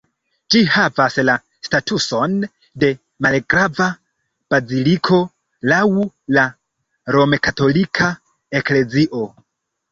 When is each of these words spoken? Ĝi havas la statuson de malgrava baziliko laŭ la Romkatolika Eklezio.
Ĝi 0.53 0.59
havas 0.75 1.17
la 1.29 1.35
statuson 1.67 2.33
de 2.85 2.89
malgrava 3.27 3.91
baziliko 4.55 5.21
laŭ 5.75 5.83
la 6.39 6.49
Romkatolika 7.19 8.13
Eklezio. 8.63 9.27